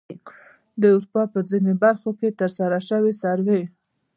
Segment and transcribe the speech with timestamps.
[0.81, 3.61] د اروپا په ځینو برخو کې د ترسره شوې سروې